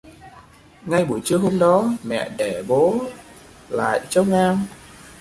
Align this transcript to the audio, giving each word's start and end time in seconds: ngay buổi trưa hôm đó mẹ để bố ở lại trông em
ngay 0.85 1.05
buổi 1.05 1.21
trưa 1.25 1.37
hôm 1.37 1.59
đó 1.59 1.89
mẹ 2.03 2.29
để 2.37 2.63
bố 2.67 2.97
ở 3.69 3.77
lại 3.77 4.01
trông 4.09 4.33
em 4.33 4.59